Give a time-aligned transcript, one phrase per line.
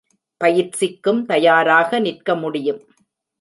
[0.41, 2.81] பயிற்சிக்கும் தயாராக நிற்க முடியும்.